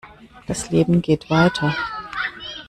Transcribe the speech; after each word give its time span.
Das 0.47 0.71
Leben 0.71 1.03
geht 1.03 1.29
weiter. 1.29 1.75